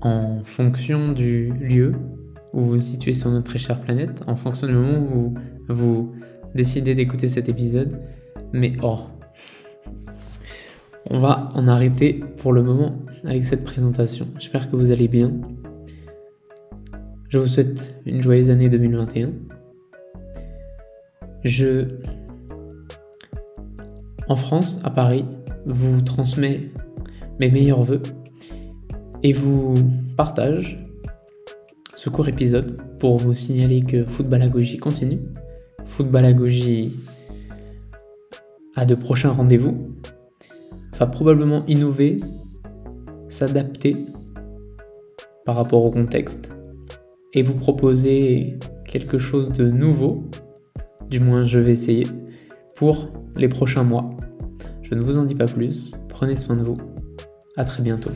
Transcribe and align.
en 0.00 0.42
fonction 0.42 1.12
du 1.12 1.52
lieu 1.52 1.92
où 2.52 2.60
vous 2.60 2.70
vous 2.70 2.80
situez 2.80 3.14
sur 3.14 3.30
notre 3.30 3.46
très 3.46 3.58
chère 3.58 3.80
planète, 3.80 4.22
en 4.26 4.36
fonction 4.36 4.66
du 4.66 4.72
moment 4.72 4.98
où 4.98 5.34
vous 5.68 6.14
décidez 6.54 6.94
d'écouter 6.94 7.28
cet 7.28 7.48
épisode. 7.48 7.98
Mais 8.52 8.72
oh, 8.82 9.00
on 11.10 11.18
va 11.18 11.48
en 11.54 11.68
arrêter 11.68 12.24
pour 12.36 12.52
le 12.52 12.62
moment 12.62 12.96
avec 13.24 13.44
cette 13.44 13.64
présentation. 13.64 14.28
J'espère 14.38 14.70
que 14.70 14.76
vous 14.76 14.90
allez 14.90 15.08
bien. 15.08 15.32
Je 17.28 17.38
vous 17.38 17.48
souhaite 17.48 17.94
une 18.06 18.22
joyeuse 18.22 18.50
année 18.50 18.68
2021. 18.68 19.32
Je, 21.44 21.88
en 24.28 24.36
France, 24.36 24.80
à 24.82 24.90
Paris, 24.90 25.24
vous 25.66 26.00
transmets 26.00 26.70
mes 27.38 27.50
meilleurs 27.50 27.82
voeux 27.82 28.02
et 29.22 29.32
vous 29.32 29.74
partage 30.16 30.78
ce 31.94 32.10
court 32.10 32.28
épisode 32.28 32.80
pour 32.98 33.16
vous 33.16 33.34
signaler 33.34 33.82
que 33.82 34.04
Footballagogie 34.04 34.78
continue. 34.78 35.20
Footballagogie 35.86 36.96
a 38.76 38.86
de 38.86 38.94
prochains 38.94 39.30
rendez-vous, 39.30 39.96
va 40.96 41.06
probablement 41.06 41.64
innover, 41.66 42.16
s'adapter 43.28 43.96
par 45.44 45.56
rapport 45.56 45.84
au 45.84 45.90
contexte 45.90 46.50
et 47.34 47.42
vous 47.42 47.58
proposer 47.58 48.58
quelque 48.84 49.18
chose 49.18 49.50
de 49.50 49.70
nouveau, 49.70 50.24
du 51.10 51.18
moins 51.18 51.44
je 51.44 51.58
vais 51.58 51.72
essayer, 51.72 52.06
pour 52.76 53.10
les 53.36 53.48
prochains 53.48 53.82
mois. 53.82 54.10
Je 54.82 54.94
ne 54.94 55.00
vous 55.00 55.18
en 55.18 55.24
dis 55.24 55.34
pas 55.34 55.46
plus, 55.46 55.96
prenez 56.08 56.36
soin 56.36 56.56
de 56.56 56.62
vous, 56.62 56.78
à 57.56 57.64
très 57.64 57.82
bientôt. 57.82 58.10